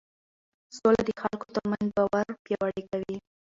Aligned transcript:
سوله 0.77 1.01
د 1.05 1.09
خلکو 1.21 1.45
ترمنځ 1.55 1.87
باور 1.97 2.25
پیاوړی 2.43 2.83
کوي 2.91 3.17